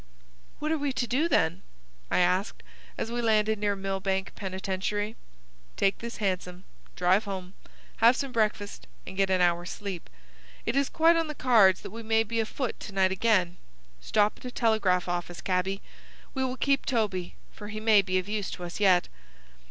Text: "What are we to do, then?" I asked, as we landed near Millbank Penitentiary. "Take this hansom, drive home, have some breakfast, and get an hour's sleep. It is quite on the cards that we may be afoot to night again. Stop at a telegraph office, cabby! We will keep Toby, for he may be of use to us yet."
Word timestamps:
"What 0.57 0.71
are 0.71 0.79
we 0.79 0.91
to 0.93 1.05
do, 1.05 1.29
then?" 1.29 1.61
I 2.09 2.17
asked, 2.17 2.63
as 2.97 3.11
we 3.11 3.21
landed 3.21 3.59
near 3.59 3.75
Millbank 3.75 4.33
Penitentiary. 4.33 5.15
"Take 5.77 5.99
this 5.99 6.17
hansom, 6.17 6.63
drive 6.95 7.25
home, 7.25 7.53
have 7.97 8.15
some 8.15 8.31
breakfast, 8.31 8.87
and 9.05 9.15
get 9.15 9.29
an 9.29 9.41
hour's 9.41 9.69
sleep. 9.69 10.09
It 10.65 10.75
is 10.75 10.89
quite 10.89 11.17
on 11.17 11.27
the 11.27 11.35
cards 11.35 11.81
that 11.81 11.91
we 11.91 12.01
may 12.01 12.23
be 12.23 12.39
afoot 12.39 12.79
to 12.79 12.93
night 12.93 13.11
again. 13.11 13.57
Stop 13.99 14.39
at 14.39 14.45
a 14.45 14.49
telegraph 14.49 15.07
office, 15.07 15.39
cabby! 15.39 15.83
We 16.33 16.43
will 16.43 16.57
keep 16.57 16.83
Toby, 16.87 17.35
for 17.51 17.67
he 17.67 17.79
may 17.79 18.01
be 18.01 18.17
of 18.17 18.27
use 18.27 18.49
to 18.57 18.63
us 18.63 18.79
yet." 18.79 19.07